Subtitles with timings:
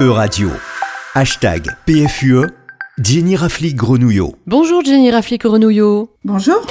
[0.00, 0.48] E-Radio.
[1.16, 2.46] Hashtag PFUE.
[3.02, 4.32] Jenny Raflik-Grenouillot.
[4.46, 6.08] Bonjour Jenny Raflik-Grenouillot.
[6.24, 6.64] Bonjour.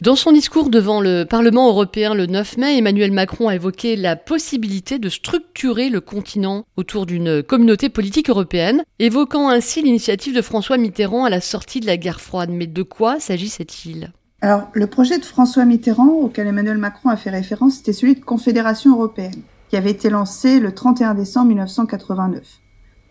[0.00, 4.16] Dans son discours devant le Parlement européen le 9 mai, Emmanuel Macron a évoqué la
[4.16, 10.76] possibilité de structurer le continent autour d'une communauté politique européenne, évoquant ainsi l'initiative de François
[10.76, 12.50] Mitterrand à la sortie de la guerre froide.
[12.50, 14.10] Mais de quoi s'agissait-il?
[14.40, 18.24] Alors, le projet de François Mitterrand, auquel Emmanuel Macron a fait référence, c'était celui de
[18.24, 22.42] Confédération européenne, qui avait été lancé le 31 décembre 1989.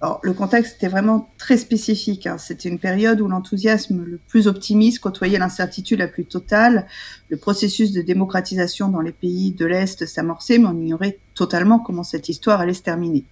[0.04, 2.26] Alors, le contexte était vraiment très spécifique.
[2.26, 2.40] Hein.
[2.40, 6.88] C'était une période où l'enthousiasme le plus optimiste côtoyait l'incertitude la plus totale.
[7.30, 12.04] Le processus de démocratisation dans les pays de l'Est s'amorçait, mais on ignorait totalement comment
[12.04, 13.26] cette histoire allait se terminer.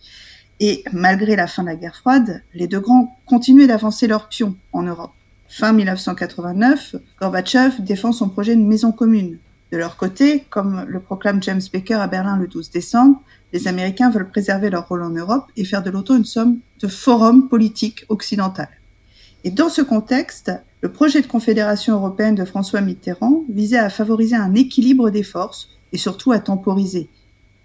[0.60, 4.56] Et malgré la fin de la guerre froide, les deux grands continuaient d'avancer leurs pions
[4.72, 5.14] en Europe.
[5.48, 9.40] Fin 1989, Gorbatchev défend son projet de maison commune.
[9.72, 13.22] De leur côté, comme le proclame James Baker à Berlin le 12 décembre,
[13.54, 16.88] les Américains veulent préserver leur rôle en Europe et faire de l'OTAN une somme de
[16.88, 18.70] forum politique occidental.
[19.44, 24.36] Et dans ce contexte, le projet de confédération européenne de François Mitterrand visait à favoriser
[24.36, 27.10] un équilibre des forces et surtout à temporiser.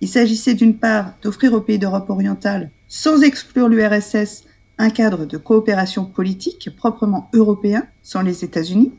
[0.00, 4.44] Il s'agissait d'une part d'offrir aux pays d'Europe orientale, sans exclure l'URSS,
[4.78, 8.92] un cadre de coopération politique proprement européen, sans les États-Unis,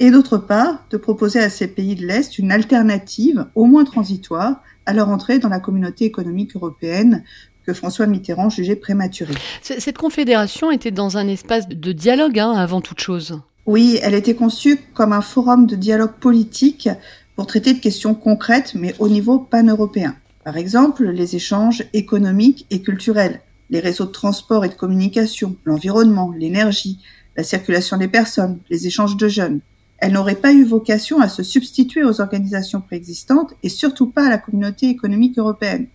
[0.00, 4.62] et d'autre part de proposer à ces pays de l'Est une alternative, au moins transitoire,
[4.86, 7.24] à leur entrée dans la communauté économique européenne
[7.66, 9.34] que François Mitterrand jugeait prématurée.
[9.62, 13.40] Cette confédération était dans un espace de dialogue hein, avant toute chose.
[13.66, 16.90] Oui, elle était conçue comme un forum de dialogue politique
[17.36, 20.14] pour traiter de questions concrètes, mais au niveau pan-européen.
[20.44, 26.32] Par exemple, les échanges économiques et culturels, les réseaux de transport et de communication, l'environnement,
[26.36, 26.98] l'énergie,
[27.36, 29.60] la circulation des personnes, les échanges de jeunes.
[30.04, 34.28] Elle n'aurait pas eu vocation à se substituer aux organisations préexistantes et surtout pas à
[34.28, 35.86] la communauté économique européenne.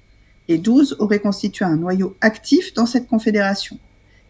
[0.47, 3.77] Les douze auraient constitué un noyau actif dans cette confédération.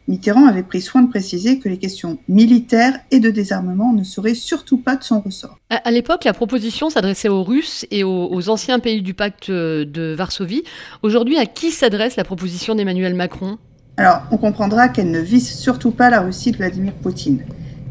[0.10, 4.34] Mitterrand avait pris soin de préciser que les questions militaires et de désarmement ne seraient
[4.34, 5.58] surtout pas de son ressort.
[5.70, 10.64] À, l'époque, la proposition s'adressait aux Russes et aux, anciens pays du pacte de Varsovie.
[11.04, 13.58] Aujourd'hui, à qui s'adresse la proposition d'Emmanuel Macron?
[13.96, 17.46] Alors, on comprendra qu'elle ne vise surtout pas la Russie de Vladimir Poutine.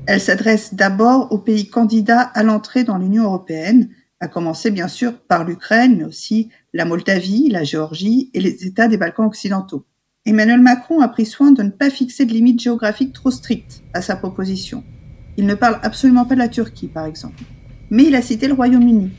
[0.09, 5.13] Elle s'adresse d'abord aux pays candidats à l'entrée dans l'Union européenne, à commencer bien sûr
[5.13, 9.85] par l'Ukraine, mais aussi la Moldavie, la Géorgie et les États des Balkans occidentaux.
[10.25, 14.01] Emmanuel Macron a pris soin de ne pas fixer de limites géographiques trop strictes à
[14.01, 14.83] sa proposition.
[15.37, 17.43] Il ne parle absolument pas de la Turquie, par exemple.
[17.91, 19.11] Mais il a cité le Royaume-Uni,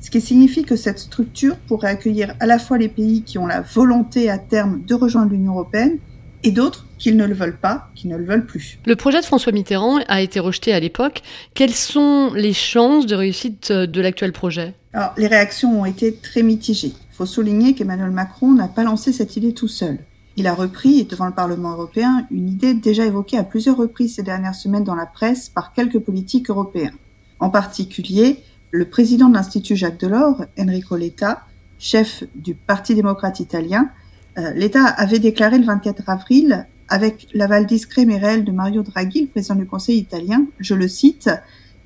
[0.00, 3.48] ce qui signifie que cette structure pourrait accueillir à la fois les pays qui ont
[3.48, 5.98] la volonté à terme de rejoindre l'Union européenne
[6.42, 8.78] et d'autres qu'ils ne le veulent pas, qui ne le veulent plus.
[8.86, 11.22] Le projet de François Mitterrand a été rejeté à l'époque.
[11.54, 14.74] Quelles sont les chances de réussite de l'actuel projet?
[14.92, 16.92] Alors, les réactions ont été très mitigées.
[16.94, 19.98] Il faut souligner qu'Emmanuel Macron n'a pas lancé cette idée tout seul.
[20.36, 24.22] Il a repris, devant le Parlement européen, une idée déjà évoquée à plusieurs reprises ces
[24.22, 26.92] dernières semaines dans la presse par quelques politiques européens.
[27.40, 31.42] En particulier, le président de l'Institut Jacques Delors, Enrico Letta,
[31.78, 34.05] chef du Parti démocrate italien, euh,
[34.54, 39.26] L'État avait déclaré le 24 avril, avec l'aval discret mais réel de Mario Draghi, le
[39.28, 41.30] président du Conseil italien, je le cite,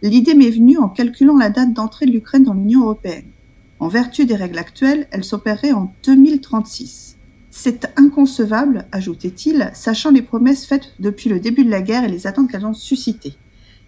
[0.03, 3.27] L'idée m'est venue en calculant la date d'entrée de l'Ukraine dans l'Union européenne.
[3.81, 7.17] En vertu des règles actuelles, elle s'opérerait en 2036.
[7.51, 12.27] C'est inconcevable, ajoutait-il, sachant les promesses faites depuis le début de la guerre et les
[12.27, 13.35] attentes qu'elles ont suscitées.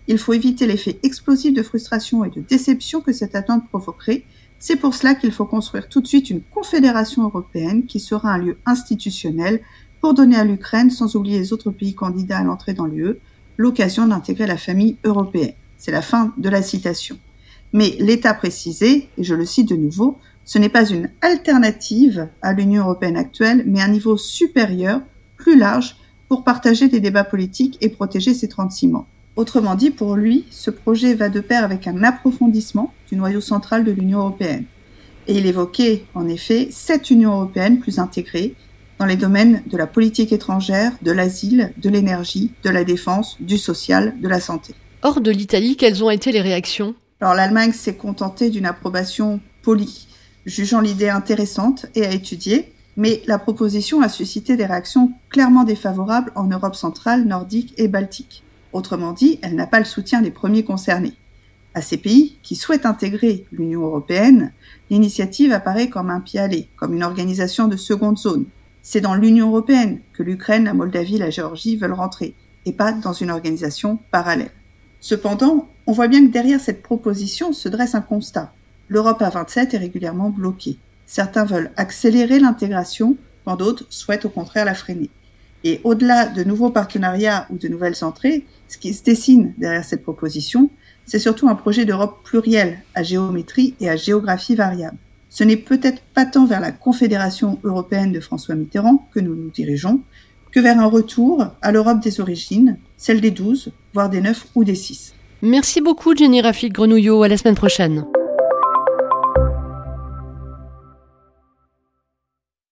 [0.06, 4.24] Il faut éviter l'effet explosif de frustration et de déception que cette attente provoquerait,
[4.62, 8.38] c'est pour cela qu'il faut construire tout de suite une confédération européenne qui sera un
[8.38, 9.60] lieu institutionnel
[10.00, 13.16] pour donner à l'Ukraine, sans oublier les autres pays candidats à l'entrée dans l'UE,
[13.56, 15.54] l'occasion d'intégrer la famille européenne.
[15.78, 17.18] C'est la fin de la citation.
[17.72, 22.52] Mais l'État précisé, et je le cite de nouveau, ce n'est pas une alternative à
[22.52, 25.00] l'Union européenne actuelle, mais un niveau supérieur,
[25.38, 25.96] plus large,
[26.28, 29.08] pour partager des débats politiques et protéger ses 36 membres.
[29.34, 33.82] Autrement dit, pour lui, ce projet va de pair avec un approfondissement du noyau central
[33.82, 34.65] de l'Union européenne.
[35.26, 38.54] Et il évoquait, en effet, cette Union européenne plus intégrée
[38.98, 43.56] dans les domaines de la politique étrangère, de l'asile, de l'énergie, de la défense, du
[43.56, 44.75] social, de la santé.
[45.02, 46.94] Hors de l'Italie, quelles ont été les réactions?
[47.20, 50.08] Alors l'Allemagne s'est contentée d'une approbation polie,
[50.44, 56.32] jugeant l'idée intéressante et à étudier, mais la proposition a suscité des réactions clairement défavorables
[56.35, 58.43] en Europe centrale, nordique et baltique.
[58.72, 61.14] Autrement dit, elle n'a pas le soutien des premiers concernés.
[61.74, 64.52] À ces pays qui souhaitent intégrer l'Union européenne,
[64.90, 68.44] l'initiative apparaît comme un pied comme une organisation de seconde zone.
[68.82, 72.34] C'est dans l'Union européenne que l'Ukraine, la Moldavie, la Géorgie veulent rentrer,
[72.66, 74.50] et pas dans une organisation parallèle.
[75.00, 78.52] Cependant, on voit bien que derrière cette proposition se dresse un constat.
[78.88, 80.78] L'Europe à 27 est régulièrement bloquée.
[81.06, 85.10] Certains veulent accélérer l'intégration, quand d'autres souhaitent au contraire la freiner.
[85.64, 90.03] Et au-delà de nouveaux partenariats ou de nouvelles entrées, ce qui se dessine derrière cette
[90.03, 90.70] proposition,
[91.05, 94.97] c'est surtout un projet d'Europe plurielle, à géométrie et à géographie variable.
[95.29, 99.50] Ce n'est peut-être pas tant vers la Confédération européenne de François Mitterrand que nous nous
[99.50, 100.00] dirigeons,
[100.50, 104.64] que vers un retour à l'Europe des origines, celle des 12, voire des 9 ou
[104.64, 105.14] des 6.
[105.41, 108.05] Merci beaucoup Jenny Rafik Grenouillot, à la semaine prochaine.